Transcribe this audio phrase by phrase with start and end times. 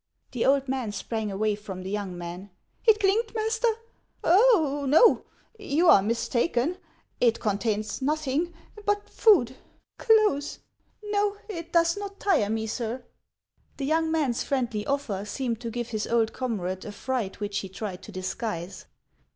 [0.31, 2.49] The old man sprang away from the young man."
[2.87, 3.67] It clinked, master?
[4.23, 5.25] Oh, no!
[5.59, 6.77] you are mistaken.
[7.19, 8.51] It contains nothing—
[8.87, 9.57] but food,
[9.99, 10.57] clothes.
[11.13, 13.03] Xo, it does not tire me, sir."
[13.77, 17.69] The young man's friendly offer seemed to give his old comrade a fright which he
[17.69, 18.87] tried to disguise.